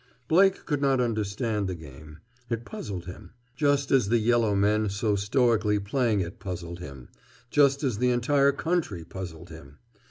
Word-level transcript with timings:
Blake 0.27 0.65
could 0.65 0.81
not 0.81 0.99
understand 0.99 1.67
the 1.69 1.75
game. 1.75 2.21
It 2.49 2.65
puzzled 2.65 3.05
him, 3.05 3.33
just 3.55 3.91
as 3.91 4.09
the 4.09 4.17
yellow 4.17 4.55
men 4.55 4.89
so 4.89 5.15
stoically 5.15 5.77
playing 5.77 6.21
it 6.21 6.39
puzzled 6.39 6.79
him, 6.79 7.09
just 7.51 7.83
as 7.83 7.99
the 7.99 8.09
entire 8.09 8.51
country 8.51 9.03
puzzled 9.03 9.49
him. 9.51 9.77